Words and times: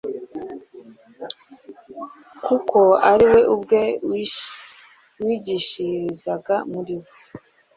kuko 2.45 2.79
ari 3.11 3.25
we 3.31 3.39
ubwe 3.53 3.81
wigishirizaga 5.23 6.55
muri 6.71 6.93
bo. 7.01 7.09